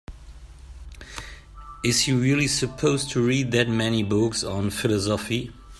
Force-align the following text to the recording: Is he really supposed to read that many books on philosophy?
Is 1.85 2.05
he 2.05 2.11
really 2.13 2.47
supposed 2.47 3.11
to 3.11 3.23
read 3.23 3.51
that 3.51 3.69
many 3.69 4.01
books 4.01 4.43
on 4.43 4.71
philosophy? 4.71 5.53